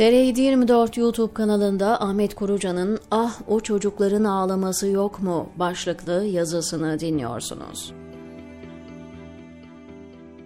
[0.00, 7.92] TR724 YouTube kanalında Ahmet Kuruca'nın Ah o çocukların ağlaması yok mu başlıklı yazısını dinliyorsunuz.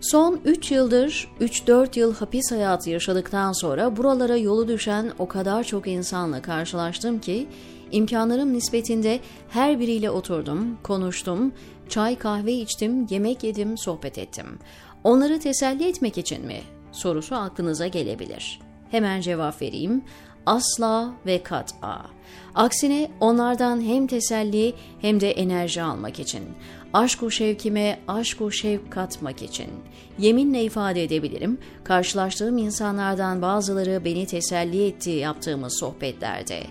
[0.00, 5.86] Son 3 yıldır 3-4 yıl hapis hayatı yaşadıktan sonra buralara yolu düşen o kadar çok
[5.86, 7.46] insanla karşılaştım ki
[7.90, 11.52] imkanlarım nispetinde her biriyle oturdum, konuştum,
[11.88, 14.58] çay kahve içtim, yemek yedim, sohbet ettim.
[15.04, 16.60] Onları teselli etmek için mi?
[16.92, 18.67] sorusu aklınıza gelebilir.
[18.90, 20.04] Hemen cevap vereyim.
[20.46, 22.06] Asla ve kat'a.
[22.54, 26.44] Aksine onlardan hem teselli hem de enerji almak için,
[26.92, 29.70] aşk-u şevkime aşk-u şevk katmak için.
[30.18, 36.62] Yeminle ifade edebilirim, karşılaştığım insanlardan bazıları beni teselli etti yaptığımız sohbetlerde.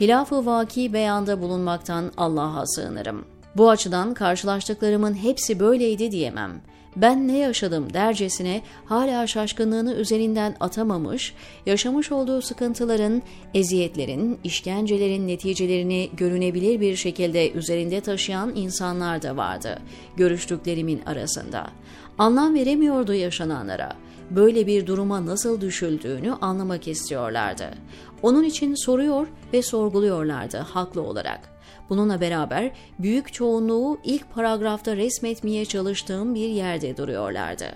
[0.00, 3.24] Hilaf-ı vaki beyanda bulunmaktan Allah'a sığınırım.
[3.56, 6.60] Bu açıdan karşılaştıklarımın hepsi böyleydi diyemem
[6.96, 11.34] ben ne yaşadım dercesine hala şaşkınlığını üzerinden atamamış,
[11.66, 13.22] yaşamış olduğu sıkıntıların,
[13.54, 19.78] eziyetlerin, işkencelerin neticelerini görünebilir bir şekilde üzerinde taşıyan insanlar da vardı
[20.16, 21.66] görüştüklerimin arasında.
[22.18, 23.92] Anlam veremiyordu yaşananlara.
[24.30, 27.70] Böyle bir duruma nasıl düşüldüğünü anlamak istiyorlardı.
[28.22, 31.59] Onun için soruyor ve sorguluyorlardı haklı olarak.
[31.90, 37.66] Bununla beraber büyük çoğunluğu ilk paragrafta resmetmeye çalıştığım bir yerde duruyorlardı.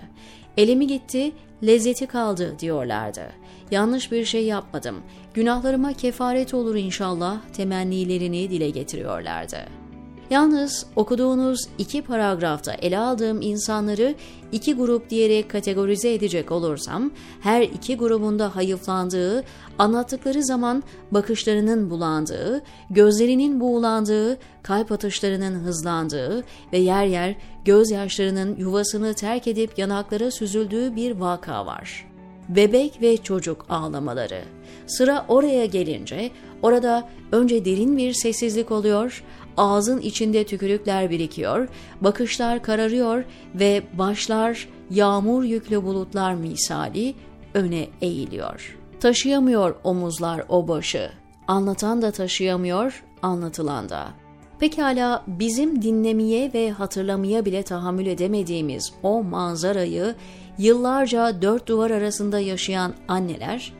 [0.57, 1.31] Elimi gitti,
[1.63, 3.31] lezzeti kaldı diyorlardı.
[3.71, 5.01] Yanlış bir şey yapmadım.
[5.33, 9.84] Günahlarıma kefaret olur inşallah temennilerini dile getiriyorlardı.''
[10.29, 14.15] Yalnız okuduğunuz iki paragrafta ele aldığım insanları
[14.51, 19.43] iki grup diyerek kategorize edecek olursam, her iki grubunda hayıflandığı,
[19.79, 29.47] anlattıkları zaman bakışlarının bulandığı, gözlerinin buğulandığı, kalp atışlarının hızlandığı ve yer yer gözyaşlarının yuvasını terk
[29.47, 32.14] edip yanaklara süzüldüğü bir vaka var.
[32.49, 34.41] Bebek ve çocuk ağlamaları.
[34.87, 39.23] Sıra oraya gelince orada önce derin bir sessizlik oluyor,
[39.57, 41.67] ağzın içinde tükürükler birikiyor,
[42.01, 43.23] bakışlar kararıyor
[43.55, 47.15] ve başlar yağmur yüklü bulutlar misali
[47.53, 48.77] öne eğiliyor.
[48.99, 51.11] Taşıyamıyor omuzlar o başı.
[51.47, 54.24] Anlatan da taşıyamıyor, anlatılan da.
[54.59, 60.15] Pekala bizim dinlemeye ve hatırlamaya bile tahammül edemediğimiz o manzarayı
[60.57, 63.73] yıllarca dört duvar arasında yaşayan anneler,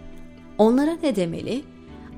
[0.57, 1.63] onlara ne demeli?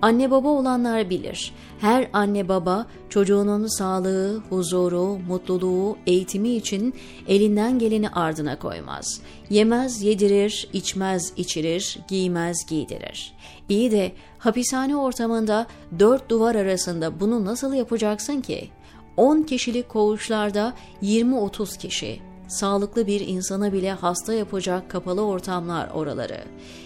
[0.02, 1.54] Anne baba olanlar bilir.
[1.80, 6.94] Her anne baba çocuğunun sağlığı, huzuru, mutluluğu, eğitimi için
[7.28, 9.22] elinden geleni ardına koymaz.
[9.50, 13.34] Yemez yedirir, içmez içirir, giymez giydirir.
[13.70, 15.68] İyi de hapishane ortamında
[16.00, 18.70] dört duvar arasında bunu nasıl yapacaksın ki?
[19.18, 26.44] 10 kişilik koğuşlarda 20-30 kişi, sağlıklı bir insana bile hasta yapacak kapalı ortamlar oraları.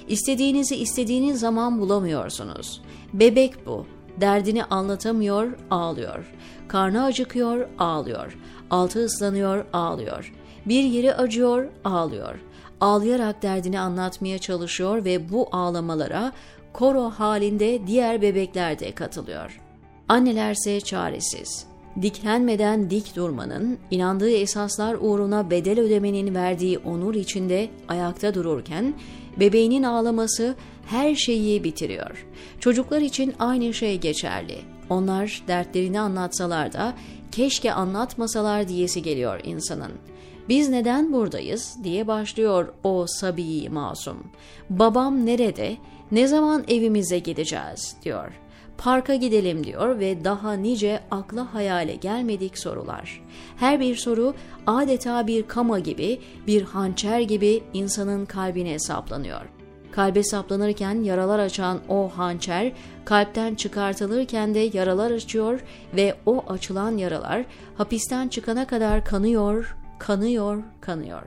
[0.08, 2.82] İstediğinizi istediğiniz zaman bulamıyorsunuz.
[3.14, 3.86] Bebek bu.
[4.22, 6.34] Derdini anlatamıyor, ağlıyor.
[6.68, 8.38] Karnı acıkıyor, ağlıyor.
[8.70, 10.34] Altı ıslanıyor, ağlıyor.
[10.66, 12.36] Bir yeri acıyor, ağlıyor.
[12.82, 16.32] Ağlayarak derdini anlatmaya çalışıyor ve bu ağlamalara
[16.74, 19.62] koro halinde diğer bebekler de katılıyor.
[20.10, 21.71] Annelerse çaresiz
[22.02, 28.94] diklenmeden dik durmanın, inandığı esaslar uğruna bedel ödemenin verdiği onur içinde ayakta dururken,
[29.40, 32.26] bebeğinin ağlaması her şeyi bitiriyor.
[32.60, 34.58] Çocuklar için aynı şey geçerli.
[34.90, 36.94] Onlar dertlerini anlatsalar da
[37.32, 39.92] keşke anlatmasalar diyesi geliyor insanın.
[40.50, 44.18] Biz neden buradayız diye başlıyor o sabi masum.
[44.70, 45.78] Babam nerede?
[46.12, 48.41] Ne zaman evimize gideceğiz diyor
[48.82, 53.22] parka gidelim diyor ve daha nice akla hayale gelmedik sorular.
[53.58, 54.34] Her bir soru
[54.68, 59.42] adeta bir kama gibi, bir hançer gibi insanın kalbine saplanıyor.
[59.92, 62.72] Kalbe saplanırken yaralar açan o hançer,
[63.06, 65.64] kalpten çıkartılırken de yaralar açıyor
[65.96, 67.46] ve o açılan yaralar
[67.78, 71.24] hapisten çıkana kadar kanıyor, kanıyor, kanıyor.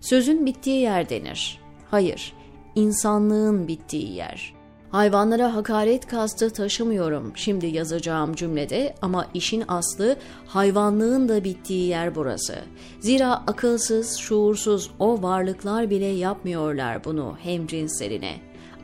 [0.00, 1.60] Sözün bittiği yer denir.
[1.90, 2.32] Hayır,
[2.74, 4.61] insanlığın bittiği yer.''
[4.92, 10.16] Hayvanlara hakaret kastı taşımıyorum şimdi yazacağım cümlede ama işin aslı
[10.46, 12.58] hayvanlığın da bittiği yer burası.
[13.00, 18.34] Zira akılsız, şuursuz o varlıklar bile yapmıyorlar bunu hemcinslerine.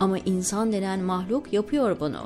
[0.01, 2.21] Ama insan denen mahluk yapıyor bunu.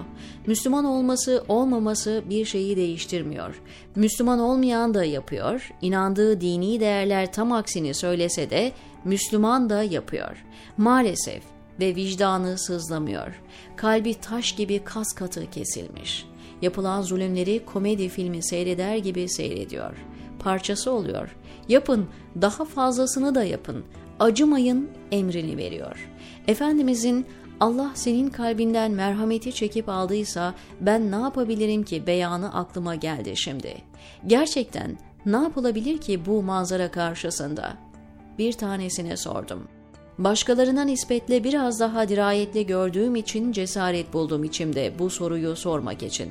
[0.47, 3.63] Müslüman olması olmaması bir şeyi değiştirmiyor.
[3.97, 8.73] Müslüman olmayan da yapıyor, inandığı dini değerler tam aksini söylese de
[9.05, 10.45] Müslüman da yapıyor.
[10.77, 11.43] Maalesef
[11.81, 13.43] ve vicdanı sızlamıyor.
[13.77, 16.27] Kalbi taş gibi kas katı kesilmiş.
[16.63, 19.97] Yapılan zulümleri komedi filmi seyreder gibi seyrediyor.
[20.39, 21.37] Parçası oluyor.
[21.69, 22.07] Yapın,
[22.41, 23.85] daha fazlasını da yapın.
[24.21, 26.11] Acımayın emrini veriyor.
[26.49, 27.27] Efendimizin
[27.61, 33.75] Allah senin kalbinden merhameti çekip aldıysa ben ne yapabilirim ki beyanı aklıma geldi şimdi.
[34.27, 37.77] Gerçekten ne yapılabilir ki bu manzara karşısında?
[38.39, 39.69] Bir tanesine sordum.
[40.25, 46.29] Başkalarına nispetle biraz daha dirayetli gördüğüm için cesaret buldum içimde bu soruyu sormak için.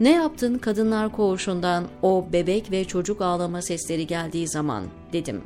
[0.00, 5.42] Ne yaptın kadınlar koğuşundan o bebek ve çocuk ağlama sesleri geldiği zaman dedim.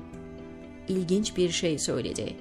[0.88, 2.36] İlginç bir şey söyledi.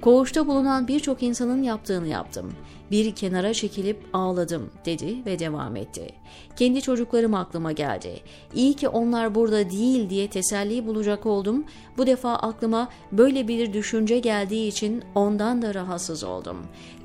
[0.00, 2.52] Koğuşta bulunan birçok insanın yaptığını yaptım.
[2.90, 6.06] Bir kenara çekilip ağladım dedi ve devam etti.
[6.56, 8.20] Kendi çocuklarım aklıma geldi.
[8.54, 11.64] İyi ki onlar burada değil diye teselli bulacak oldum.
[11.96, 16.56] Bu defa aklıma böyle bir düşünce geldiği için ondan da rahatsız oldum.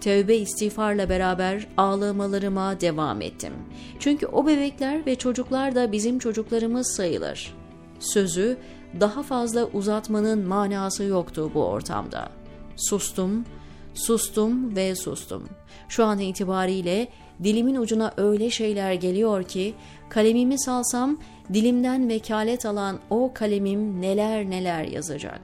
[0.02, 3.54] Tövbe istiğfarla beraber ağlamalarıma devam ettim.
[4.00, 7.54] Çünkü o bebekler ve çocuklar da bizim çocuklarımız sayılır.
[8.00, 8.58] Sözü
[9.00, 12.30] daha fazla uzatmanın manası yoktu bu ortamda.
[12.76, 13.46] Sustum,
[13.94, 15.50] sustum ve sustum.
[15.90, 17.08] Şu an itibariyle
[17.44, 19.74] dilimin ucuna öyle şeyler geliyor ki
[20.10, 21.18] kalemimi salsam
[21.54, 25.42] dilimden vekalet alan o kalemim neler neler yazacak.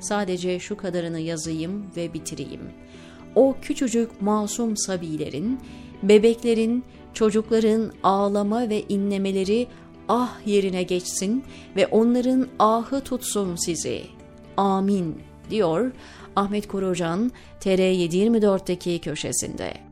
[0.00, 2.70] Sadece şu kadarını yazayım ve bitireyim.
[3.34, 5.60] O küçücük masum sabilerin,
[6.02, 6.84] bebeklerin,
[7.14, 9.66] çocukların ağlama ve inlemeleri
[10.08, 11.44] ah yerine geçsin
[11.76, 14.02] ve onların ahı tutsun sizi.
[14.56, 15.92] Amin diyor
[16.36, 19.91] Ahmet Korucan TR724'deki köşesinde.